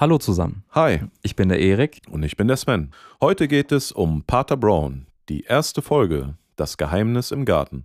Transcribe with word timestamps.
Hallo 0.00 0.16
zusammen. 0.18 0.62
Hi. 0.70 1.00
Ich 1.22 1.34
bin 1.34 1.48
der 1.48 1.58
Erik. 1.58 2.02
Und 2.08 2.22
ich 2.22 2.36
bin 2.36 2.46
der 2.46 2.56
Sven. 2.56 2.92
Heute 3.20 3.48
geht 3.48 3.72
es 3.72 3.90
um 3.90 4.22
Pater 4.22 4.56
Brown, 4.56 5.08
die 5.28 5.42
erste 5.42 5.82
Folge, 5.82 6.36
Das 6.54 6.76
Geheimnis 6.76 7.32
im 7.32 7.44
Garten. 7.44 7.84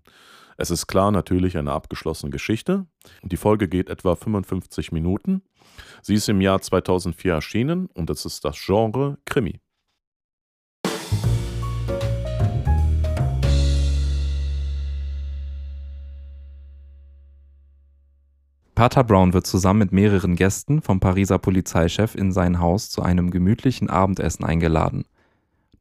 Es 0.55 0.69
ist 0.69 0.85
klar 0.85 1.09
natürlich 1.09 1.57
eine 1.57 1.71
abgeschlossene 1.71 2.29
Geschichte. 2.29 2.85
Die 3.23 3.35
Folge 3.35 3.67
geht 3.67 3.89
etwa 3.89 4.15
55 4.15 4.91
Minuten. 4.91 5.41
Sie 6.03 6.13
ist 6.13 6.29
im 6.29 6.39
Jahr 6.39 6.61
2004 6.61 7.33
erschienen 7.33 7.87
und 7.87 8.11
es 8.11 8.25
ist 8.25 8.45
das 8.45 8.63
Genre 8.63 9.17
Krimi. 9.25 9.59
Pater 18.83 19.05
Brown 19.05 19.31
wird 19.31 19.47
zusammen 19.47 19.79
mit 19.79 19.93
mehreren 19.93 20.35
Gästen 20.35 20.81
vom 20.81 20.99
Pariser 20.99 21.39
Polizeichef 21.39 22.15
in 22.15 22.33
sein 22.33 22.59
Haus 22.59 22.89
zu 22.89 23.01
einem 23.01 23.31
gemütlichen 23.31 23.89
Abendessen 23.89 24.43
eingeladen. 24.43 25.05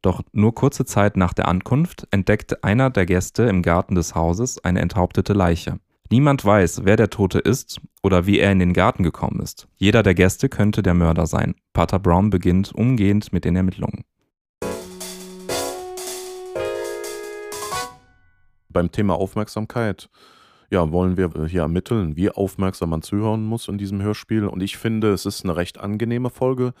Doch 0.01 0.21
nur 0.31 0.55
kurze 0.55 0.85
Zeit 0.85 1.17
nach 1.17 1.33
der 1.33 1.49
Ankunft 1.49 2.07
entdeckt 2.11 2.63
einer 2.63 2.89
der 2.89 3.05
Gäste 3.05 3.43
im 3.43 3.61
Garten 3.61 3.95
des 3.95 4.15
Hauses 4.15 4.63
eine 4.63 4.79
enthauptete 4.79 5.33
Leiche. 5.33 5.81
Niemand 6.09 6.45
weiß, 6.45 6.85
wer 6.85 6.95
der 6.95 7.09
Tote 7.09 7.39
ist 7.39 7.81
oder 8.03 8.25
wie 8.25 8.39
er 8.39 8.53
in 8.53 8.59
den 8.59 8.71
Garten 8.71 9.03
gekommen 9.03 9.41
ist. 9.41 9.67
Jeder 9.75 10.01
der 10.01 10.15
Gäste 10.15 10.47
könnte 10.47 10.81
der 10.81 10.93
Mörder 10.93 11.27
sein. 11.27 11.55
Pater 11.73 11.99
Brown 11.99 12.29
beginnt 12.29 12.73
umgehend 12.73 13.33
mit 13.33 13.43
den 13.43 13.57
Ermittlungen. 13.57 14.05
Beim 18.69 18.93
Thema 18.93 19.15
Aufmerksamkeit 19.15 20.09
ja, 20.73 20.91
wollen 20.91 21.15
wir 21.17 21.29
hier 21.47 21.61
ermitteln, 21.61 22.15
wie 22.17 22.29
aufmerksam 22.29 22.89
man 22.89 23.01
zuhören 23.01 23.45
muss 23.45 23.67
in 23.69 23.77
diesem 23.77 24.01
Hörspiel. 24.01 24.45
Und 24.45 24.61
ich 24.61 24.75
finde, 24.77 25.13
es 25.13 25.25
ist 25.25 25.45
eine 25.45 25.55
recht 25.55 25.79
angenehme 25.79 26.29
Folge, 26.29 26.73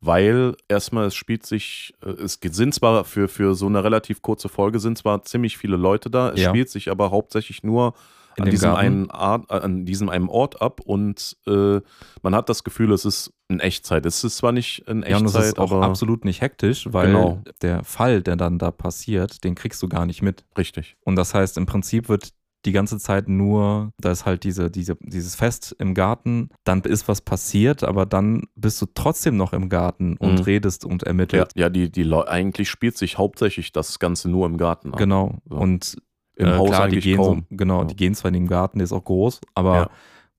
weil 0.00 0.54
erstmal 0.68 1.06
es 1.06 1.14
spielt 1.14 1.46
sich, 1.46 1.94
äh, 2.04 2.10
es 2.10 2.38
sind 2.50 2.74
zwar 2.74 3.04
für, 3.04 3.28
für 3.28 3.54
so 3.54 3.66
eine 3.66 3.82
relativ 3.82 4.22
kurze 4.22 4.48
Folge 4.48 4.78
sind 4.80 4.98
zwar 4.98 5.22
ziemlich 5.22 5.56
viele 5.56 5.76
Leute 5.76 6.10
da, 6.10 6.30
es 6.30 6.40
Ja. 6.40 6.50
spielt 6.50 6.68
sich 6.68 6.90
aber 6.90 7.10
hauptsächlich 7.10 7.62
nur 7.62 7.94
In 8.36 8.44
an 8.44 8.50
diesem, 8.50 8.74
einen 8.74 9.10
Art, 9.10 9.50
an 9.50 9.84
diesem 9.84 10.08
einen 10.08 10.28
Ort 10.28 10.62
ab 10.62 10.80
und 10.80 11.36
äh, 11.48 11.80
man 12.22 12.34
hat 12.36 12.48
das 12.48 12.62
Gefühl, 12.62 12.92
es 12.92 13.04
ist 13.04 13.32
in 13.48 13.58
Echtzeit. 13.60 14.06
Es 14.06 14.22
ist 14.22 14.36
zwar 14.36 14.52
nicht 14.52 14.80
in 14.86 15.02
Ja, 15.02 15.16
und 15.16 15.24
es 15.26 15.34
Echtzeit, 15.34 15.44
ist 15.54 15.58
auch 15.58 15.72
aber 15.72 15.84
absolut 15.84 16.24
nicht 16.24 16.40
hektisch, 16.42 16.86
weil 16.92 17.06
Genau. 17.06 17.42
der 17.62 17.82
Fall, 17.82 18.22
der 18.22 18.36
dann 18.36 18.58
da 18.58 18.70
passiert, 18.70 19.42
den 19.42 19.54
kriegst 19.56 19.82
du 19.82 19.88
gar 19.88 20.06
nicht 20.06 20.22
mit. 20.22 20.44
richtig. 20.56 20.96
Und 21.04 21.16
das 21.16 21.34
heißt, 21.34 21.56
im 21.56 21.66
Prinzip 21.66 22.08
wird 22.08 22.30
die 22.66 22.72
ganze 22.72 22.98
Zeit 22.98 23.28
nur, 23.28 23.92
da 24.00 24.10
ist 24.10 24.26
halt 24.26 24.42
diese, 24.44 24.70
diese, 24.70 24.96
dieses 25.00 25.34
Fest 25.36 25.76
im 25.78 25.94
Garten, 25.94 26.48
dann 26.64 26.80
ist 26.82 27.06
was 27.08 27.20
passiert, 27.20 27.84
aber 27.84 28.04
dann 28.04 28.42
bist 28.56 28.82
du 28.82 28.86
trotzdem 28.94 29.36
noch 29.36 29.52
im 29.52 29.68
Garten 29.68 30.16
und 30.16 30.34
Mhm. 30.40 30.44
redest 30.44 30.84
und 30.84 31.02
Ja, 31.02 31.08
ermittelt. 31.08 31.52
ja 31.54 31.70
die, 31.70 31.90
die 31.90 32.02
Leu- 32.02 32.24
eigentlich 32.26 32.68
spielt 32.68 32.96
sich 32.98 33.16
hauptsächlich 33.16 33.72
das 33.72 33.98
Ganze 33.98 34.28
nur 34.28 34.46
im 34.46 34.56
Garten 34.56 34.92
ab. 34.92 34.98
Genau. 34.98 35.38
So. 35.48 35.56
Und 35.56 35.96
Im 36.36 36.48
äh, 36.48 36.52
Haus 36.56 36.68
klar, 36.68 36.88
die 36.88 36.98
gehen 37.00 37.16
kaum. 37.16 37.46
So, 37.48 37.56
genau, 37.56 37.78
Ja. 37.80 37.84
die 37.86 37.96
gehen 37.96 38.14
zwar 38.14 38.28
in 38.30 38.34
den 38.34 38.46
Garten, 38.48 38.78
der 38.78 38.84
ist 38.84 38.92
auch 38.92 39.04
groß, 39.04 39.40
aber 39.54 39.74
Ja. 39.76 39.90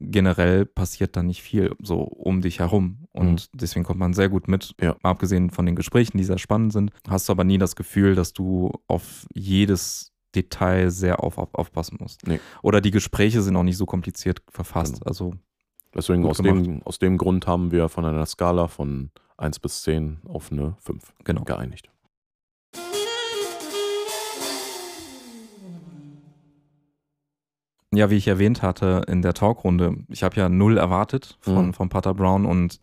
generell 0.02 0.66
passiert 0.66 1.16
da 1.16 1.24
nicht 1.24 1.42
viel 1.42 1.74
so 1.82 2.02
um 2.02 2.42
dich 2.42 2.60
herum. 2.60 3.06
Und 3.12 3.50
deswegen 3.54 3.84
kommt 3.86 4.00
man 4.00 4.14
sehr 4.14 4.30
gut 4.30 4.48
mit. 4.48 4.74
Mhm. 4.80 4.86
Ja. 4.88 4.96
Mal 5.04 5.10
abgesehen 5.12 5.50
von 5.50 5.66
den 5.66 5.76
Gesprächen, 5.76 6.18
die 6.18 6.24
sehr 6.24 6.38
spannend 6.38 6.74
sind, 6.74 6.92
hast 7.08 7.28
du 7.28 7.34
aber 7.34 7.44
nie 7.44 7.58
das 7.58 7.76
Gefühl, 7.76 8.16
dass 8.16 8.34
du 8.34 8.72
auf 8.88 9.26
jedes 9.34 10.12
Detail 10.36 10.90
sehr 10.92 11.24
auf, 11.24 11.38
auf, 11.38 11.50
aufpassen 11.54 11.98
musst. 12.00 12.28
Nee. 12.28 12.40
Oder 12.62 12.82
die 12.82 12.92
Gespräche 12.92 13.42
sind 13.42 13.56
auch 13.56 13.64
nicht 13.64 13.78
so 13.78 13.86
kompliziert 13.86 14.42
verfasst. 14.50 14.96
Genau. 14.96 15.06
Also 15.08 15.34
Deswegen 15.94 16.26
aus 16.26 16.38
dem, 16.38 16.84
aus 16.84 17.00
dem 17.00 17.18
Grund 17.18 17.48
haben 17.48 17.72
wir 17.72 17.90
von 17.90 18.06
einer 18.06 18.26
Skala 18.26 18.68
von 18.68 19.10
1 19.38 19.60
bis 19.60 19.82
10 19.82 20.20
auf 20.28 20.52
eine 20.52 20.76
5 20.82 21.14
genau. 21.24 21.44
geeinigt. 21.44 21.90
Ja, 27.92 28.12
wie 28.12 28.16
ich 28.18 28.28
erwähnt 28.28 28.62
hatte 28.62 29.02
in 29.08 29.24
der 29.24 29.34
Talkrunde, 29.34 29.98
ich 30.10 30.22
habe 30.22 30.36
ja 30.36 30.48
null 30.48 30.78
erwartet 30.78 31.38
von, 31.42 31.68
Mhm. 31.68 31.74
von 31.74 31.90
Pater 31.90 32.14
Brown 32.14 32.46
und 32.46 32.80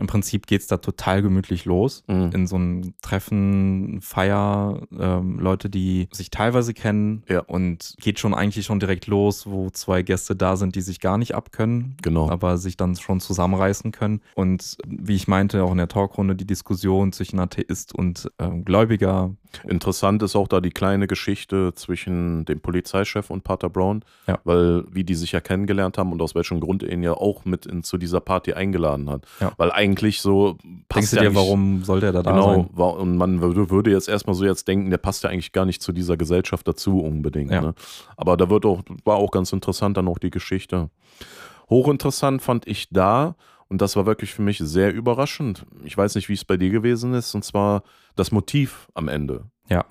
im 0.00 0.06
Prinzip 0.06 0.46
geht 0.46 0.62
es 0.62 0.66
da 0.66 0.78
total 0.78 1.22
gemütlich 1.22 1.64
los. 1.64 2.02
Mhm. 2.08 2.30
in 2.32 2.46
so 2.46 2.56
einem 2.56 2.94
Treffen, 3.02 4.00
Feier, 4.02 4.80
ähm, 4.98 5.38
Leute, 5.38 5.68
die 5.70 6.08
sich 6.12 6.30
teilweise 6.30 6.74
kennen 6.74 7.22
Ja. 7.28 7.40
und 7.40 7.94
geht 8.00 8.18
schon 8.18 8.34
eigentlich 8.34 8.64
schon 8.66 8.80
direkt 8.80 9.06
los, 9.06 9.46
wo 9.46 9.70
zwei 9.70 10.02
Gäste 10.02 10.34
da 10.34 10.56
sind, 10.56 10.74
die 10.74 10.80
sich 10.80 11.00
gar 11.00 11.18
nicht 11.18 11.34
abkönnen, 11.34 11.96
Genau. 12.02 12.28
aber 12.30 12.56
sich 12.58 12.76
dann 12.76 12.96
schon 12.96 13.20
zusammenreißen 13.20 13.92
können. 13.92 14.20
Und 14.34 14.76
wie 14.86 15.14
ich 15.14 15.28
meinte, 15.28 15.62
auch 15.62 15.70
in 15.72 15.78
der 15.78 15.88
Talkrunde 15.88 16.34
die 16.34 16.46
Diskussion 16.46 17.12
zwischen 17.12 17.38
Atheist 17.38 17.94
und 17.94 18.30
ähm, 18.38 18.64
Gläubiger. 18.64 19.34
Interessant 19.68 20.22
ist 20.22 20.36
auch 20.36 20.48
da 20.48 20.60
die 20.60 20.70
kleine 20.70 21.06
Geschichte 21.06 21.72
zwischen 21.74 22.44
dem 22.44 22.60
Polizeichef 22.60 23.30
und 23.30 23.44
Pater 23.44 23.68
Brown, 23.68 24.04
Ja. 24.26 24.38
weil 24.44 24.84
wie 24.90 25.04
die 25.04 25.14
sich 25.14 25.32
ja 25.32 25.40
kennengelernt 25.40 25.98
haben 25.98 26.12
und 26.12 26.22
aus 26.22 26.34
welchem 26.34 26.60
Grund 26.60 26.82
er 26.82 26.92
ihn 26.92 27.02
ja 27.02 27.12
auch 27.12 27.44
mit 27.44 27.66
in, 27.66 27.82
zu 27.82 27.98
dieser 27.98 28.20
Party 28.20 28.52
eingeladen 28.54 29.10
hat. 29.10 29.26
Ja. 29.40 29.52
Weil 29.56 29.72
eigentlich 29.72 29.89
so 29.98 30.56
Denkst 30.94 31.10
du 31.10 31.16
ja 31.16 31.22
dir, 31.22 31.34
warum 31.34 31.84
sollte 31.84 32.06
er 32.06 32.12
da, 32.12 32.22
da 32.22 32.32
Genau, 32.32 32.54
sein? 32.54 32.68
war, 32.72 32.96
und 32.96 33.16
man 33.16 33.40
würde, 33.40 33.70
würde 33.70 33.90
jetzt 33.90 34.08
erstmal 34.08 34.34
so 34.34 34.44
jetzt 34.44 34.66
denken, 34.68 34.90
der 34.90 34.98
passt 34.98 35.24
ja 35.24 35.30
eigentlich 35.30 35.52
gar 35.52 35.64
nicht 35.64 35.82
zu 35.82 35.92
dieser 35.92 36.16
Gesellschaft 36.16 36.66
dazu 36.66 37.00
unbedingt. 37.00 37.50
Ja. 37.50 37.60
Ne? 37.60 37.74
Aber 38.16 38.36
da 38.36 38.50
wird 38.50 38.66
auch, 38.66 38.82
war 39.04 39.16
auch 39.16 39.30
ganz 39.30 39.52
interessant 39.52 39.96
dann 39.96 40.08
auch 40.08 40.18
die 40.18 40.30
Geschichte. 40.30 40.90
Hochinteressant 41.68 42.42
fand 42.42 42.66
ich 42.66 42.88
da, 42.90 43.36
und 43.68 43.80
das 43.80 43.94
war 43.94 44.04
wirklich 44.04 44.34
für 44.34 44.42
mich 44.42 44.58
sehr 44.58 44.92
überraschend. 44.92 45.64
Ich 45.84 45.96
weiß 45.96 46.16
nicht, 46.16 46.28
wie 46.28 46.34
es 46.34 46.44
bei 46.44 46.56
dir 46.56 46.70
gewesen 46.70 47.14
ist, 47.14 47.34
und 47.34 47.44
zwar 47.44 47.84
das 48.16 48.32
Motiv 48.32 48.88
am 48.94 49.06
Ende. 49.08 49.44
Ja. 49.68 49.84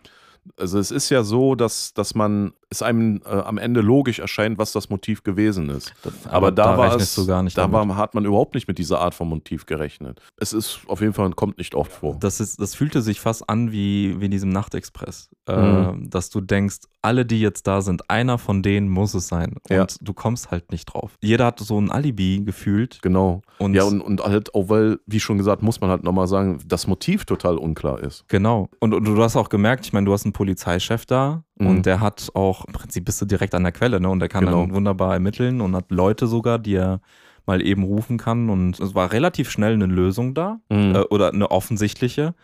Also 0.58 0.80
es 0.80 0.92
ist 0.92 1.10
ja 1.10 1.24
so, 1.24 1.56
dass, 1.56 1.94
dass 1.94 2.16
man 2.16 2.54
es 2.72 2.82
einem 2.82 3.22
äh, 3.26 3.30
am 3.30 3.58
Ende 3.58 3.82
logisch 3.82 4.20
erscheint, 4.20 4.58
was 4.60 4.72
das 4.72 4.90
Motiv 4.90 5.24
gewesen 5.24 5.70
ist. 5.70 5.94
Aber, 6.30 6.52
da, 6.52 6.78
war 6.78 6.92
rechnest 6.92 7.18
es, 7.18 7.26
da 7.56 7.72
war, 7.72 7.96
hat 7.96 8.14
man 8.14 8.26
überhaupt 8.26 8.54
nicht 8.54 8.68
mit 8.68 8.78
dieser 8.78 9.00
Art 9.02 9.16
von 9.16 9.28
Motiv 9.28 9.66
gerechnet. 9.66 10.22
Es 10.38 10.54
ist 10.54 10.82
auf 10.88 11.02
jeden 11.02 11.14
Fall, 11.14 11.32
kommt 11.32 11.58
nicht 11.58 11.74
oft 11.74 11.92
vor. 11.92 12.18
Das, 12.20 12.40
ist, 12.40 12.62
das 12.62 12.76
fühlte 12.76 13.02
sich 13.02 13.20
fast 13.20 13.50
an 13.50 13.72
wie, 13.72 14.20
wie 14.20 14.26
in 14.26 14.32
diesem 14.32 14.50
Nachtexpress. 14.50 15.30
Äh, 15.48 15.56
Mhm. 15.60 16.10
dass 16.12 16.30
du 16.30 16.42
denkst, 16.42 16.78
alle, 17.02 17.26
die 17.26 17.40
jetzt 17.42 17.66
da 17.66 17.82
sind, 17.82 18.10
einer 18.10 18.38
von 18.38 18.62
denen 18.62 18.88
muss 18.90 19.14
es 19.16 19.28
sein. 19.28 19.56
Und 19.70 19.76
Ja. 19.76 19.88
du 20.02 20.14
kommst 20.14 20.52
halt 20.52 20.72
nicht 20.72 20.86
drauf. 20.86 21.16
Jeder 21.22 21.46
hat 21.48 21.60
so 21.60 21.80
ein 21.80 21.90
Alibi 21.90 22.44
gefühlt. 22.46 23.00
Genau. 23.02 23.42
Und, 23.58 23.74
ja, 23.74 23.84
und, 23.84 24.02
und 24.02 24.22
halt 24.24 24.54
auch, 24.54 24.70
weil, 24.70 25.00
wie 25.08 25.20
schon 25.20 25.38
gesagt, 25.40 25.64
muss 25.64 25.82
man 25.82 25.90
halt 25.90 26.04
nochmal 26.04 26.28
sagen, 26.28 26.60
das 26.68 26.86
Motiv 26.88 27.26
total 27.26 27.58
unklar 27.58 28.00
ist. 28.04 28.26
genau. 28.28 28.70
Und, 28.80 28.94
und 28.94 29.06
du 29.06 29.22
hast 29.24 29.36
auch 29.36 29.50
gemerkt, 29.50 29.86
ich 29.88 29.94
meine, 29.94 30.06
du 30.06 30.14
hast 30.14 30.26
einen 30.26 30.34
Polizeichef 30.40 31.06
da 31.06 31.44
Mhm. 31.60 31.68
und 31.68 31.86
der 31.86 32.00
hat 32.00 32.30
auch, 32.34 32.64
im 32.66 32.72
Prinzip 32.72 33.04
bist 33.04 33.22
du 33.22 33.26
direkt 33.26 33.54
an 33.54 33.64
der 33.64 33.74
Quelle, 33.74 34.00
ne? 34.00 34.08
Und 34.10 34.20
der 34.22 34.30
kann 34.30 34.46
Genau. 34.46 34.62
dann 34.62 34.74
wunderbar 34.74 35.14
ermitteln 35.14 35.60
und 35.60 35.76
hat 35.76 35.92
Leute 35.92 36.28
sogar, 36.28 36.58
die 36.60 36.76
er 36.76 37.02
mal 37.46 37.62
eben 37.62 37.84
rufen 37.84 38.18
kann. 38.18 38.50
Und 38.50 38.80
es 38.80 38.96
war 38.96 39.12
relativ 39.12 39.50
schnell 39.52 39.74
eine 39.74 39.86
Lösung 39.86 40.34
da. 40.34 40.60
Mhm. 40.70 40.96
äh, 40.96 41.00
oder 41.10 41.34
eine 41.34 41.52
offensichtliche. 41.52 42.36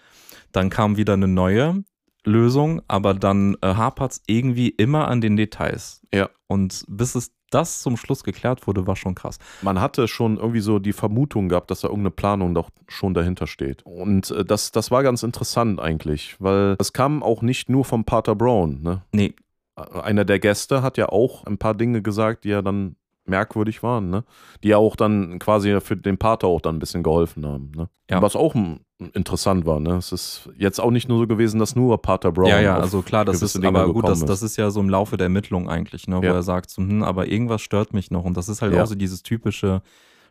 Dann 0.51 0.69
kam 0.69 0.97
wieder 0.97 1.13
eine 1.13 1.29
neue 1.29 1.83
Lösung, 2.25 2.81
aber 2.89 3.13
dann 3.13 3.55
äh, 3.61 3.75
hapert 3.75 4.11
es 4.11 4.21
irgendwie 4.27 4.69
immer 4.69 5.07
an 5.07 5.21
den 5.21 5.37
Details. 5.37 6.01
Ja. 6.13 6.29
Und 6.47 6.83
bis 6.89 7.15
es 7.15 7.31
das 7.55 7.81
zum 7.81 7.97
Schluss 7.97 8.23
geklärt 8.23 8.67
wurde, 8.67 8.85
war 8.85 8.95
schon 8.95 9.15
krass. 9.15 9.39
Man 9.61 9.79
hatte 9.81 10.07
schon 10.07 10.37
irgendwie 10.37 10.59
so 10.59 10.77
die 10.79 10.93
Vermutung 10.93 11.49
gehabt, 11.49 11.71
dass 11.71 11.81
da 11.81 11.87
irgendeine 11.87 12.11
Planung 12.11 12.53
doch 12.53 12.69
schon 12.87 13.13
dahinter 13.13 13.47
steht. 13.47 13.83
Und 13.83 14.29
äh, 14.31 14.43
das, 14.45 14.71
das 14.71 14.91
war 14.91 15.01
ganz 15.03 15.23
interessant 15.23 15.79
eigentlich, 15.79 16.35
weil 16.39 16.75
es 16.79 16.93
kam 16.93 17.23
auch 17.23 17.41
nicht 17.41 17.69
nur 17.69 17.85
vom 17.85 18.03
Pater 18.03 18.35
Brown. 18.35 18.81
Ne? 18.83 19.01
Nee, 19.13 19.33
Einer 19.75 20.25
der 20.25 20.39
Gäste 20.39 20.81
hat 20.81 20.97
ja 20.97 21.09
auch 21.09 21.45
ein 21.45 21.57
paar 21.57 21.73
Dinge 21.75 22.01
gesagt, 22.01 22.43
die 22.43 22.49
ja 22.49 22.61
dann 22.61 22.95
merkwürdig 23.25 23.81
waren, 23.83 24.09
ne? 24.09 24.23
die 24.63 24.69
ja 24.69 24.77
auch 24.77 24.95
dann 24.95 25.39
quasi 25.39 25.79
für 25.81 25.97
den 25.97 26.17
Pater 26.17 26.47
auch 26.47 26.61
dann 26.61 26.75
ein 26.75 26.79
bisschen 26.79 27.03
geholfen 27.03 27.45
haben. 27.45 27.71
Ne? 27.75 27.89
Ja. 28.09 28.21
Was 28.21 28.35
auch 28.35 28.55
interessant 29.13 29.65
war. 29.65 29.79
Ne? 29.79 29.95
Es 29.95 30.11
ist 30.11 30.49
jetzt 30.57 30.79
auch 30.79 30.91
nicht 30.91 31.09
nur 31.09 31.19
so 31.19 31.27
gewesen, 31.27 31.59
dass 31.59 31.75
nur 31.75 32.01
Pater 32.01 32.31
Brown. 32.31 32.47
ja, 32.47 32.59
ja, 32.59 32.77
also 32.77 33.01
klar, 33.01 33.25
das 33.25 33.41
ist, 33.41 33.55
Dinge 33.55 33.67
aber 33.79 33.91
gut, 33.91 34.07
das, 34.07 34.23
das 34.25 34.41
ist 34.41 34.57
ja 34.57 34.69
so 34.69 34.79
im 34.79 34.89
Laufe 34.89 35.17
der 35.17 35.25
Ermittlung 35.25 35.69
eigentlich, 35.69 36.07
ne, 36.07 36.17
wo 36.17 36.23
Ja. 36.25 36.33
er 36.33 36.43
sagt, 36.43 36.69
so, 36.69 36.81
hm, 36.81 37.03
aber 37.03 37.27
irgendwas 37.27 37.61
stört 37.61 37.93
mich 37.93 38.11
noch. 38.11 38.23
Und 38.23 38.37
das 38.37 38.47
ist 38.47 38.61
halt 38.61 38.73
Ja. 38.73 38.83
auch 38.83 38.87
so 38.87 38.95
dieses 38.95 39.23
typische 39.23 39.81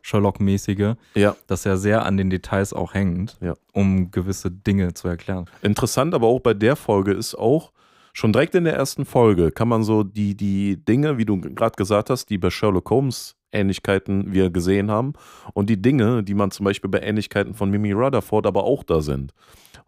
Sherlock-mäßige, 0.02 0.94
Ja, 1.14 1.34
dass 1.46 1.66
er 1.66 1.76
sehr 1.76 2.04
an 2.04 2.16
den 2.16 2.30
Details 2.30 2.72
auch 2.72 2.94
hängt, 2.94 3.36
Ja. 3.40 3.54
um 3.72 4.10
gewisse 4.10 4.50
Dinge 4.50 4.94
zu 4.94 5.08
erklären. 5.08 5.46
Interessant, 5.62 6.14
aber 6.14 6.26
auch 6.26 6.40
bei 6.40 6.54
der 6.54 6.76
Folge 6.76 7.12
ist 7.12 7.34
auch, 7.34 7.72
schon 8.14 8.32
direkt 8.32 8.54
in 8.54 8.64
der 8.64 8.74
ersten 8.74 9.04
Folge 9.04 9.50
kann 9.50 9.68
man 9.68 9.82
so 9.82 10.02
die, 10.04 10.34
die 10.34 10.82
Dinge, 10.82 11.18
wie 11.18 11.26
du 11.26 11.38
gerade 11.40 11.76
gesagt 11.76 12.08
hast, 12.08 12.30
die 12.30 12.38
bei 12.38 12.48
Sherlock 12.48 12.88
Holmes 12.88 13.36
Ähnlichkeiten 13.52 14.32
wir 14.32 14.50
gesehen 14.50 14.90
haben 14.90 15.12
und 15.52 15.68
die 15.68 15.80
Dinge, 15.80 16.22
die 16.22 16.34
man 16.34 16.50
zum 16.50 16.64
Beispiel 16.64 16.90
bei 16.90 17.00
Ähnlichkeiten 17.00 17.54
von 17.54 17.70
Mimi 17.70 17.92
Rutherford 17.92 18.46
aber 18.46 18.64
auch 18.64 18.82
da 18.82 19.00
sind. 19.02 19.32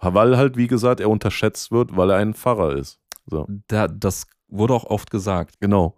Weil 0.00 0.36
halt, 0.36 0.56
wie 0.56 0.66
gesagt, 0.66 1.00
er 1.00 1.08
unterschätzt 1.08 1.72
wird, 1.72 1.96
weil 1.96 2.10
er 2.10 2.16
ein 2.18 2.34
Pfarrer 2.34 2.76
ist. 2.76 3.00
So, 3.26 3.46
Da, 3.68 3.88
das 3.88 4.26
wurde 4.48 4.74
auch 4.74 4.84
oft 4.84 5.10
gesagt. 5.10 5.56
genau. 5.60 5.96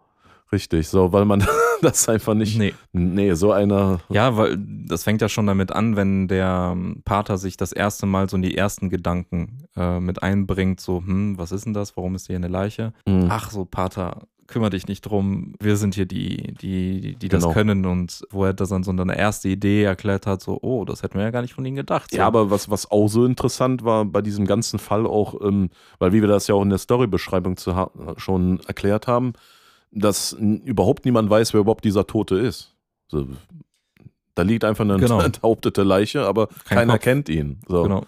Richtig, 0.51 0.89
so, 0.89 1.13
weil 1.13 1.27
man, 1.27 1.41
das 1.83 2.01
ist 2.01 2.09
einfach 2.09 2.35
nicht. 2.35 2.59
Nee. 2.59 2.75
Nee, 2.93 3.35
so 3.35 3.53
einer. 3.53 4.01
Ja, 4.09 4.37
weil 4.37 4.59
das 4.87 5.05
fängt 5.05 5.21
ja 5.21 5.29
schon 5.29 5.47
damit 5.47 5.73
an, 5.73 5.97
wenn 5.97 6.29
der 6.29 6.77
Pater 7.05 7.39
sich 7.39 7.57
das 7.57 7.73
erste 7.73 8.07
Mal 8.07 8.29
so 8.29 8.37
in 8.37 8.43
die 8.43 8.57
ersten 8.57 8.91
Gedanken 8.91 9.65
äh, 9.77 10.01
mit 10.01 10.23
einbringt, 10.23 10.81
so, 10.81 10.99
hm, 10.99 11.39
was 11.39 11.53
ist 11.53 11.67
denn 11.67 11.75
das? 11.75 11.97
Warum 11.97 12.15
ist 12.15 12.27
hier 12.27 12.37
eine 12.37 12.49
Leiche? 12.49 12.93
Mhm. 13.07 13.27
Ach 13.31 13.51
so, 13.51 13.65
Pater, 13.65 14.23
kümmere 14.49 14.71
dich 14.71 14.89
nicht 14.89 15.03
drum. 15.03 15.55
Wir 15.61 15.77
sind 15.77 15.95
hier 15.95 16.07
die, 16.07 16.55
die, 16.55 17.01
die, 17.01 17.17
die 17.17 17.29
das 17.29 17.43
Genau. 17.43 17.53
können 17.55 17.85
und 17.87 18.23
wo 18.31 18.45
er 18.45 18.55
das 18.55 18.71
dann 18.71 18.83
so 18.83 18.91
eine 18.91 19.17
erste 19.17 19.49
Idee 19.49 19.85
erklärt 19.85 20.27
hat, 20.27 20.41
so, 20.41 20.59
oh, 20.63 20.85
das 20.85 21.03
hätten 21.03 21.19
wir 21.19 21.25
ja 21.25 21.31
gar 21.31 21.43
nicht 21.43 21.53
von 21.55 21.65
ihnen 21.65 21.77
gedacht. 21.77 22.11
So. 22.11 22.17
Ja, 22.17 22.27
aber 22.27 22.51
was, 22.51 22.71
was 22.71 22.91
auch 22.91 23.09
so 23.09 23.25
interessant 23.27 23.85
war 23.85 24.05
bei 24.07 24.23
diesem 24.23 24.47
ganzen 24.47 24.79
Fall 24.79 25.07
auch, 25.07 25.41
ähm, 25.43 25.69
weil 25.99 26.13
wie 26.13 26.23
wir 26.23 26.29
das 26.29 26.47
ja 26.49 26.55
auch 26.55 26.63
in 26.63 26.71
der 26.71 26.79
Storybeschreibung 26.79 27.57
ha 27.67 27.91
schon 28.17 28.61
erklärt 28.67 29.07
haben, 29.07 29.35
dass 29.91 30.33
überhaupt 30.33 31.05
niemand 31.05 31.31
weiß, 31.31 31.53
wer 31.55 31.61
überhaupt 31.61 31.85
dieser 31.85 32.07
Tote 32.07 32.37
ist. 32.37 32.75
So, 33.09 33.27
da 34.35 34.43
liegt 34.43 34.65
einfach 34.65 34.85
eine 34.85 34.97
Genau. 34.99 35.21
enthauptete 35.23 35.83
Leiche, 35.83 36.27
aber 36.27 36.47
Kein 36.65 36.79
keiner 36.79 36.93
Kopf. 36.95 37.03
kennt 37.03 37.29
ihn. 37.29 37.61
So. 37.69 37.83
genau. 37.85 38.05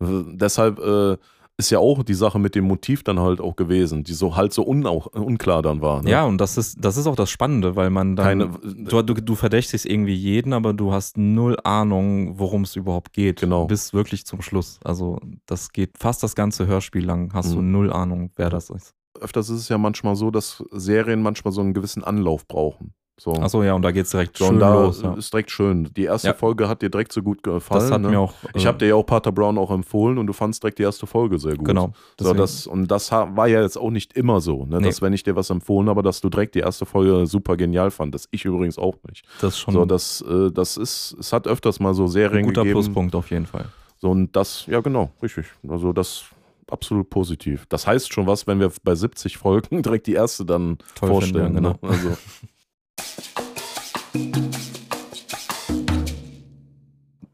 Deshalb 0.00 0.78
äh, 0.80 1.16
ist 1.56 1.70
ja 1.70 1.78
auch 1.78 2.02
die 2.02 2.14
Sache 2.14 2.38
mit 2.40 2.56
dem 2.56 2.64
Motiv 2.64 3.04
dann 3.04 3.20
halt 3.20 3.40
auch 3.40 3.54
gewesen, 3.54 4.02
die 4.02 4.12
so 4.12 4.34
halt 4.34 4.52
so 4.52 4.66
unau- 4.66 5.08
unklar 5.16 5.62
dann 5.62 5.80
war. 5.80 6.02
Ne? 6.02 6.10
Ja, 6.10 6.24
und 6.24 6.38
das 6.38 6.58
ist, 6.58 6.84
das 6.84 6.96
ist 6.96 7.06
auch 7.06 7.14
das 7.14 7.30
Spannende, 7.30 7.76
weil 7.76 7.90
man 7.90 8.16
dann. 8.16 8.26
Keine, 8.26 8.48
Du, 8.64 9.02
du, 9.02 9.14
du 9.14 9.34
verdächtigst 9.36 9.86
irgendwie 9.86 10.14
jeden, 10.14 10.52
aber 10.52 10.72
du 10.74 10.92
hast 10.92 11.16
null 11.16 11.56
Ahnung, 11.62 12.38
worum 12.40 12.62
es 12.62 12.74
überhaupt 12.74 13.12
geht. 13.12 13.40
Genau. 13.40 13.66
Bis 13.66 13.94
wirklich 13.94 14.26
zum 14.26 14.42
Schluss. 14.42 14.80
Also, 14.84 15.20
das 15.46 15.70
geht 15.72 15.96
fast 15.96 16.22
das 16.24 16.34
ganze 16.34 16.66
Hörspiel 16.66 17.04
lang, 17.04 17.32
hast 17.32 17.52
du 17.54 17.62
Mhm. 17.62 17.70
null 17.72 17.92
Ahnung, 17.92 18.30
wer 18.36 18.50
das 18.50 18.68
ist. 18.70 18.92
Öfters 19.20 19.48
ist 19.48 19.60
es 19.60 19.68
ja 19.68 19.78
manchmal 19.78 20.16
so, 20.16 20.30
dass 20.30 20.62
Serien 20.70 21.22
manchmal 21.22 21.52
so 21.52 21.60
einen 21.60 21.74
gewissen 21.74 22.04
Anlauf 22.04 22.46
brauchen. 22.46 22.94
So. 23.16 23.32
Achso, 23.34 23.62
ja, 23.62 23.74
und 23.74 23.82
da 23.82 23.92
geht 23.92 24.06
es 24.06 24.10
direkt 24.10 24.36
So, 24.36 24.46
schön 24.46 24.58
los. 24.58 25.02
Ja. 25.02 25.14
ist 25.14 25.32
direkt 25.32 25.52
schön. 25.52 25.88
Die 25.96 26.02
erste 26.02 26.28
Ja. 26.28 26.34
Folge 26.34 26.68
hat 26.68 26.82
dir 26.82 26.90
direkt 26.90 27.12
so 27.12 27.22
gut 27.22 27.44
gefallen. 27.44 27.80
Das 27.80 27.90
hat 27.92 28.00
ne? 28.00 28.08
mir 28.08 28.18
auch. 28.18 28.34
Ich 28.54 28.64
äh, 28.64 28.66
habe 28.66 28.78
dir 28.78 28.88
ja 28.88 28.94
auch 28.96 29.04
Pater 29.04 29.30
Brown 29.30 29.56
auch 29.56 29.70
empfohlen 29.70 30.18
und 30.18 30.26
du 30.26 30.32
fandst 30.32 30.64
direkt 30.64 30.80
die 30.80 30.82
erste 30.82 31.06
Folge 31.06 31.38
sehr 31.38 31.54
gut. 31.54 31.68
Genau. 31.68 31.92
So, 32.18 32.34
das, 32.34 32.66
und 32.66 32.88
das 32.88 33.12
war 33.12 33.46
ja 33.46 33.62
jetzt 33.62 33.76
auch 33.76 33.90
nicht 33.90 34.14
immer 34.14 34.40
so, 34.40 34.66
ne? 34.66 34.80
Nee. 34.80 34.86
dass 34.88 35.00
wenn 35.00 35.12
ich 35.12 35.22
dir 35.22 35.36
was 35.36 35.48
empfohlen 35.50 35.88
habe, 35.88 36.02
dass 36.02 36.20
du 36.20 36.28
direkt 36.28 36.56
die 36.56 36.60
erste 36.60 36.86
Folge 36.86 37.24
super 37.26 37.56
genial 37.56 37.92
fandest. 37.92 38.28
Ich 38.32 38.44
übrigens 38.44 38.78
auch 38.78 38.96
nicht. 39.08 39.24
das 39.40 39.54
ist 39.54 39.60
schon 39.60 39.74
So, 39.74 39.84
das, 39.84 40.20
äh, 40.28 40.50
das 40.50 40.76
ist, 40.76 41.16
es 41.20 41.32
hat 41.32 41.46
öfters 41.46 41.78
mal 41.78 41.94
so 41.94 42.04
ein 42.04 42.08
Serien 42.08 42.44
guter 42.44 42.62
gegeben. 42.62 42.80
Pluspunkt 42.80 43.14
auf 43.14 43.30
jeden 43.30 43.46
Fall. 43.46 43.66
So, 43.98 44.10
und 44.10 44.34
das, 44.34 44.66
ja 44.66 44.80
genau, 44.80 45.12
richtig. 45.22 45.46
Also 45.68 45.92
das 45.92 46.24
absolut 46.70 47.10
positiv. 47.10 47.66
Das 47.68 47.86
heißt 47.86 48.12
schon 48.12 48.26
was, 48.26 48.46
wenn 48.46 48.60
wir 48.60 48.70
bei 48.82 48.94
70 48.94 49.36
Folgen 49.36 49.82
direkt 49.82 50.06
die 50.06 50.14
erste 50.14 50.44
dann 50.44 50.78
Toll 50.94 51.10
vorstellen. 51.10 51.54
finden, 51.54 51.62
ne? 51.62 51.78
Also, 51.82 52.16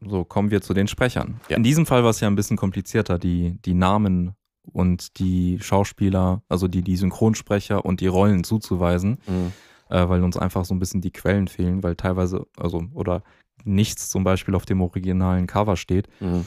So, 0.03 0.25
kommen 0.25 0.51
wir 0.51 0.61
zu 0.61 0.73
den 0.73 0.87
Sprechern. 0.89 1.39
Ja. 1.47 1.55
In 1.55 1.63
diesem 1.63 1.85
Fall 1.85 2.03
war 2.03 2.09
es 2.09 2.19
ja 2.19 2.27
ein 2.27 2.35
bisschen 2.35 2.57
komplizierter, 2.57 3.17
die, 3.17 3.57
die 3.63 3.73
Namen 3.73 4.33
und 4.73 5.19
die 5.19 5.57
Schauspieler, 5.61 6.41
also 6.49 6.67
die, 6.67 6.81
die 6.81 6.97
Synchronsprecher 6.97 7.85
und 7.85 8.01
die 8.01 8.07
Rollen 8.07 8.43
zuzuweisen, 8.43 9.19
mhm. 9.25 9.53
äh, 9.89 10.09
weil 10.09 10.23
uns 10.23 10.35
einfach 10.35 10.65
so 10.65 10.73
ein 10.75 10.79
bisschen 10.79 10.99
die 10.99 11.11
Quellen 11.11 11.47
fehlen, 11.47 11.81
weil 11.81 11.95
teilweise, 11.95 12.45
also, 12.57 12.83
oder 12.93 13.23
nichts 13.63 14.09
zum 14.09 14.23
Beispiel 14.23 14.55
auf 14.55 14.65
dem 14.65 14.81
originalen 14.81 15.47
Cover 15.47 15.77
steht, 15.77 16.09
Mhm. 16.19 16.45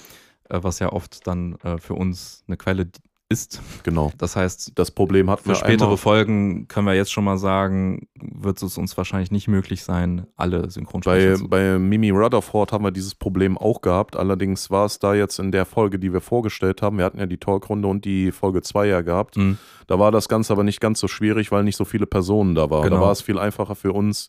Äh, 0.49 0.59
was 0.63 0.79
ja 0.79 0.93
oft 0.93 1.27
dann 1.27 1.57
äh, 1.63 1.79
für 1.79 1.95
uns 1.95 2.45
eine 2.47 2.57
Quelle 2.57 2.89
ist. 3.31 3.61
genau. 3.83 4.13
Das 4.19 4.37
heißt, 4.37 4.73
Das 4.75 4.91
Problem 4.91 5.31
hatten 5.31 5.45
für 5.45 5.55
spätere 5.55 5.87
einmal. 5.87 5.97
Folgen 5.97 6.69
können 6.69 6.87
wir 6.87 6.95
jetzt 6.95 7.13
schon 7.13 7.25
mal 7.25 7.39
sagen, 7.39 8.07
wird 8.21 8.63
es 8.63 8.77
uns 8.77 8.97
wahrscheinlich 8.97 9.31
nicht 9.31 9.49
möglich 9.49 9.83
sein, 9.83 10.27
alle 10.37 10.71
Synchronsprecher 10.71 11.39
Bei, 11.49 11.73
bei 11.73 11.79
Mimi 11.79 12.11
Rutherford 12.11 12.73
haben 12.73 12.85
wir 12.85 12.91
dieses 12.91 13.15
Problem 13.15 13.57
auch 13.57 13.81
gehabt. 13.81 14.17
Allerdings 14.17 14.71
war 14.71 14.85
es 14.85 14.99
da 14.99 15.15
jetzt 15.15 15.39
in 15.39 15.53
der 15.53 15.65
Folge, 15.65 15.99
die 15.99 16.13
wir 16.13 16.21
vorgestellt 16.21 16.83
haben. 16.83 16.99
Wir 16.99 17.05
hatten 17.07 17.19
ja 17.19 17.27
die 17.27 17.39
Talkrunde 17.39 17.89
und 17.89 18.05
die 18.05 18.31
Folge 18.31 18.63
2 18.63 18.87
ja 18.87 19.01
gehabt. 19.01 19.37
Mhm. 19.37 19.59
Da 19.87 19.99
war 19.99 20.13
das 20.13 20.29
Ganze 20.29 20.53
aber 20.53 20.63
nicht 20.63 20.81
ganz 20.81 21.01
so 21.01 21.09
schwierig, 21.09 21.51
weil 21.51 21.65
nicht 21.65 21.77
so 21.77 21.85
viele 21.85 22.07
Personen 22.07 22.55
da 22.55 22.69
waren. 22.71 22.85
Genau. 22.85 22.97
Da 22.97 23.03
war 23.03 23.13
es 23.13 23.23
viel 23.23 23.39
einfacher 23.39 23.75
für 23.75 23.93
uns, 23.93 24.29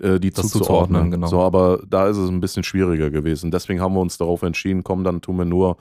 äh, 0.00 0.18
die 0.20 0.30
Das 0.30 0.48
zuzuordnen. 0.48 1.10
genau. 1.10 1.26
So, 1.26 1.40
aber 1.42 1.80
da 1.88 2.08
ist 2.08 2.16
es 2.16 2.28
ein 2.28 2.40
bisschen 2.40 2.62
schwieriger 2.64 3.10
gewesen. 3.10 3.50
Deswegen 3.50 3.80
haben 3.80 3.94
wir 3.94 4.00
uns 4.00 4.18
darauf 4.18 4.42
entschieden, 4.42 4.84
komm, 4.84 5.04
dann 5.04 5.20
tun 5.20 5.36
wir 5.36 5.44
nur 5.44 5.76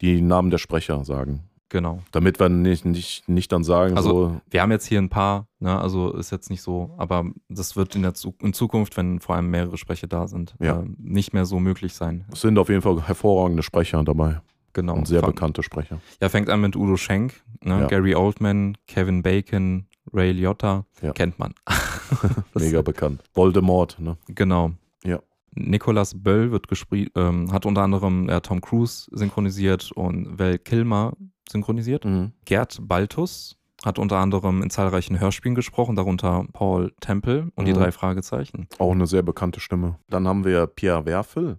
die 0.00 0.20
Namen 0.20 0.50
der 0.50 0.58
Sprecher 0.58 1.04
sagen. 1.04 1.44
Genau. 1.68 2.00
Damit 2.12 2.38
wir 2.38 2.48
nicht, 2.48 2.84
nicht, 2.84 3.28
nicht 3.28 3.50
dann 3.50 3.64
sagen, 3.64 3.96
Also, 3.96 4.10
so, 4.10 4.40
Wir 4.48 4.62
haben 4.62 4.70
jetzt 4.70 4.86
hier 4.86 5.00
ein 5.00 5.08
paar, 5.08 5.48
ne, 5.58 5.76
also 5.80 6.12
ist 6.12 6.30
jetzt 6.30 6.48
nicht 6.48 6.62
so, 6.62 6.94
aber 6.96 7.24
das 7.48 7.74
wird 7.74 7.96
in, 7.96 8.02
der 8.02 8.14
Zu 8.14 8.34
in 8.40 8.52
Zukunft, 8.52 8.96
wenn 8.96 9.18
vor 9.18 9.34
allem 9.34 9.50
mehrere 9.50 9.76
Sprecher 9.76 10.06
da 10.06 10.28
sind, 10.28 10.54
Ja. 10.60 10.82
äh, 10.82 10.84
nicht 10.98 11.32
mehr 11.34 11.44
so 11.44 11.58
möglich 11.58 11.94
sein. 11.94 12.24
es 12.32 12.42
sind 12.42 12.56
auf 12.58 12.68
jeden 12.68 12.82
Fall 12.82 13.02
hervorragende 13.02 13.64
Sprecher 13.64 14.04
dabei. 14.04 14.40
Genau. 14.74 14.94
Und 14.94 15.08
sehr 15.08 15.20
Fang- 15.22 15.30
bekannte 15.32 15.62
Sprecher. 15.64 16.00
Ja, 16.20 16.28
fängt 16.28 16.50
an 16.50 16.60
mit 16.60 16.76
Udo 16.76 16.96
Schenk, 16.96 17.32
ne, 17.64 17.80
Ja. 17.80 17.86
Gary 17.88 18.14
Oldman, 18.14 18.76
Kevin 18.86 19.22
Bacon, 19.22 19.86
Ray 20.12 20.30
Liotta, 20.32 20.84
Ja. 21.02 21.12
kennt 21.12 21.38
man. 21.40 21.52
Mega 22.54 22.82
bekannt. 22.82 23.22
Voldemort, 23.34 23.98
ne? 23.98 24.16
Genau. 24.28 24.72
Ja. 25.04 25.20
Nicolas 25.54 26.12
Böll 26.14 26.50
wird 26.52 26.66
ähm, 27.14 27.52
hat 27.52 27.64
unter 27.66 27.82
anderem 27.82 28.28
äh, 28.28 28.40
Tom 28.40 28.60
Cruise 28.60 29.08
synchronisiert 29.12 29.90
und 29.92 30.38
Val 30.38 30.58
Kilmer 30.58 31.14
synchronisiert. 31.48 32.04
Mhm. 32.04 32.32
Gerd 32.44 32.78
Baltus 32.82 33.56
hat 33.84 33.98
unter 33.98 34.18
anderem 34.18 34.62
in 34.62 34.70
zahlreichen 34.70 35.18
Hörspielen 35.20 35.54
gesprochen, 35.54 35.96
darunter 35.96 36.44
Paul 36.52 36.92
Temple 37.00 37.50
und 37.54 37.66
die 37.66 37.72
Mhm. 37.72 37.76
drei 37.78 37.92
Fragezeichen. 37.92 38.68
Auch 38.78 38.92
eine 38.92 39.06
sehr 39.06 39.22
bekannte 39.22 39.60
Stimme. 39.60 39.98
Dann 40.08 40.26
haben 40.26 40.44
wir 40.44 40.66
Pierre 40.66 41.06
Werfel. 41.06 41.58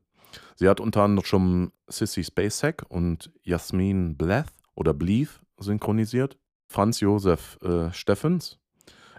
Sie 0.55 0.67
hat 0.67 0.79
unter 0.79 1.03
anderem 1.03 1.25
schon 1.25 1.71
Sissy 1.87 2.23
Spacek 2.23 2.83
und 2.89 3.31
Jasmin 3.43 4.17
Bleth 4.17 4.47
oder 4.75 4.93
Bleeth 4.93 5.39
synchronisiert. 5.59 6.37
Franz 6.67 6.99
Josef 6.99 7.57
äh, 7.63 7.91
Steffens. 7.93 8.59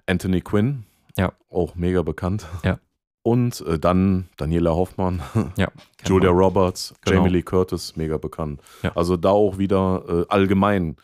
Anthony 0.06 0.40
Quinn. 0.40 0.84
Ja. 1.18 1.32
Auch 1.50 1.74
mega 1.74 2.02
bekannt. 2.02 2.46
Ja. 2.64 2.78
Und 3.22 3.60
äh, 3.62 3.78
dann 3.78 4.28
Daniela 4.36 4.70
Hoffmann, 4.70 5.20
Ja, 5.56 5.66
kennt 5.66 5.82
Julia 6.08 6.30
man. 6.32 6.38
Roberts, 6.44 6.94
Genau. 7.04 7.16
Jamie 7.18 7.30
Lee 7.30 7.42
Curtis, 7.42 7.96
mega 7.96 8.16
bekannt. 8.16 8.62
Ja. 8.82 8.92
Also 8.96 9.16
da 9.16 9.30
auch 9.30 9.58
wieder 9.58 10.02
äh, 10.08 10.24
allgemein 10.28 10.96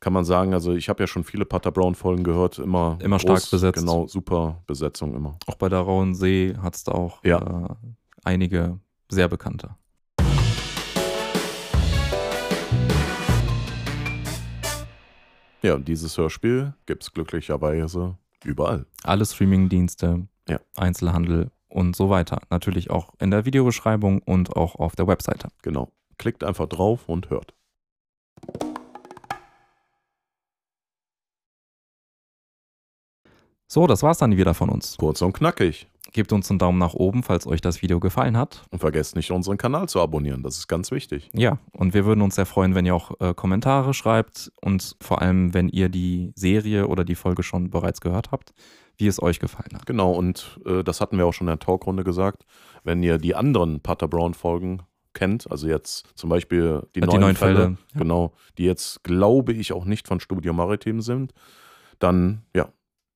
kann 0.00 0.12
man 0.12 0.24
sagen, 0.24 0.54
also 0.54 0.72
ich 0.74 0.88
habe 0.88 1.02
ja 1.02 1.06
schon 1.08 1.24
viele 1.24 1.44
Pater 1.44 1.72
Brown 1.72 1.96
Folgen 1.96 2.22
gehört, 2.22 2.58
immer 2.60 2.96
Immer 3.02 3.18
stark 3.18 3.50
besetzt. 3.50 3.80
Genau, 3.80 4.06
super 4.06 4.62
Besetzung 4.68 5.14
immer. 5.14 5.36
Auch 5.48 5.56
bei 5.56 5.68
der 5.68 5.80
Rauen 5.80 6.14
See 6.14 6.54
hat 6.62 6.76
es 6.76 6.84
da 6.84 6.92
auch 6.92 7.22
Ja. 7.24 7.38
äh, 7.70 7.74
einige 8.24 8.78
sehr 9.10 9.28
bekannte. 9.28 9.70
Ja, 15.62 15.74
und 15.74 15.88
dieses 15.88 16.16
Hörspiel 16.16 16.74
gibt 16.86 17.02
es 17.02 17.12
glücklicherweise 17.12 18.16
überall. 18.44 18.86
Alle 19.02 19.24
Streamingdienste, 19.26 20.26
Ja. 20.48 20.60
Einzelhandel 20.76 21.50
und 21.68 21.94
so 21.96 22.10
weiter. 22.10 22.40
Natürlich 22.50 22.90
auch 22.90 23.14
in 23.18 23.30
der 23.30 23.44
Videobeschreibung 23.44 24.20
und 24.22 24.56
auch 24.56 24.74
auf 24.76 24.96
der 24.96 25.06
Webseite. 25.06 25.48
Genau. 25.62 25.92
Klickt 26.18 26.42
einfach 26.44 26.66
drauf 26.68 27.08
und 27.08 27.30
hört. 27.30 27.54
So, 33.66 33.86
das 33.86 34.02
war's 34.02 34.18
dann 34.18 34.36
wieder 34.36 34.54
von 34.54 34.70
uns. 34.70 34.96
Kurz 34.96 35.20
und 35.20 35.32
knackig. 35.34 35.86
Gebt 36.12 36.32
uns 36.32 36.48
einen 36.50 36.58
Daumen 36.58 36.78
nach 36.78 36.94
oben, 36.94 37.22
falls 37.22 37.46
euch 37.46 37.60
das 37.60 37.82
Video 37.82 38.00
gefallen 38.00 38.36
hat. 38.36 38.64
Und 38.70 38.78
vergesst 38.78 39.14
nicht, 39.14 39.30
unseren 39.30 39.58
Kanal 39.58 39.88
zu 39.88 40.00
abonnieren. 40.00 40.42
Das 40.42 40.56
ist 40.56 40.66
ganz 40.66 40.90
wichtig. 40.90 41.30
Ja, 41.34 41.58
und 41.72 41.92
wir 41.92 42.06
würden 42.06 42.22
uns 42.22 42.36
sehr 42.36 42.46
freuen, 42.46 42.74
wenn 42.74 42.86
ihr 42.86 42.94
auch 42.94 43.12
äh, 43.20 43.34
Kommentare 43.34 43.92
schreibt 43.92 44.50
und 44.62 44.96
vor 45.00 45.20
allem, 45.20 45.52
wenn 45.52 45.68
ihr 45.68 45.88
die 45.88 46.32
Serie 46.34 46.86
oder 46.88 47.04
die 47.04 47.14
Folge 47.14 47.42
schon 47.42 47.70
bereits 47.70 48.00
gehört 48.00 48.30
habt, 48.32 48.54
wie 48.96 49.06
es 49.06 49.22
euch 49.22 49.38
gefallen 49.38 49.70
hat. 49.74 49.86
Genau, 49.86 50.12
und 50.12 50.58
äh, 50.66 50.82
das 50.82 51.00
hatten 51.00 51.18
wir 51.18 51.26
auch 51.26 51.32
schon 51.32 51.46
in 51.46 51.52
der 51.52 51.58
Talkrunde 51.58 52.04
gesagt. 52.04 52.44
Wenn 52.84 53.02
ihr 53.02 53.18
die 53.18 53.34
anderen 53.34 53.80
Pater 53.80 54.08
Brown-Folgen 54.08 54.82
kennt, 55.12 55.50
also 55.50 55.68
jetzt 55.68 56.06
zum 56.14 56.30
Beispiel 56.30 56.82
die, 56.94 57.00
Äh, 57.00 57.06
neuen, 57.06 57.20
neuen 57.20 57.36
Fälle, 57.36 57.54
Fälle, 57.54 57.76
ja. 57.94 58.00
genau, 58.00 58.32
die 58.56 58.64
jetzt, 58.64 59.04
glaube 59.04 59.52
ich, 59.52 59.72
auch 59.72 59.84
nicht 59.84 60.08
von 60.08 60.20
Studio 60.20 60.52
Maritim 60.52 61.00
sind, 61.00 61.32
dann, 61.98 62.42
ja, 62.54 62.68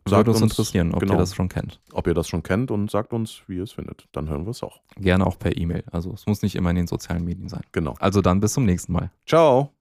sagt 0.06 0.18
Würde 0.26 0.30
uns 0.32 0.40
interessieren, 0.40 0.92
ob 0.92 1.00
genau. 1.00 1.14
ihr 1.14 1.18
das 1.18 1.34
schon 1.34 1.48
kennt. 1.48 1.80
ob 1.92 2.06
ihr 2.06 2.14
das 2.14 2.28
schon 2.28 2.42
kennt 2.42 2.70
und 2.70 2.90
sagt 2.90 3.12
uns, 3.12 3.42
wie 3.46 3.56
ihr 3.56 3.62
es 3.62 3.72
findet. 3.72 4.08
Dann 4.12 4.28
hören 4.28 4.44
wir 4.44 4.50
es 4.50 4.62
auch. 4.62 4.80
Gerne 4.96 5.26
auch 5.26 5.38
per 5.38 5.56
E-Mail. 5.56 5.84
Also 5.90 6.12
es 6.12 6.26
muss 6.26 6.42
nicht 6.42 6.56
immer 6.56 6.70
in 6.70 6.76
den 6.76 6.86
sozialen 6.86 7.24
Medien 7.24 7.48
sein. 7.48 7.62
Genau. 7.72 7.94
Also 7.98 8.20
dann 8.20 8.40
bis 8.40 8.52
zum 8.54 8.64
nächsten 8.64 8.92
Mal. 8.92 9.10
Ciao. 9.26 9.72